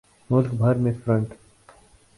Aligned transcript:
ملک 0.29 0.53
بھر 0.53 0.75
میں 0.75 0.91
فرنٹ 1.05 1.27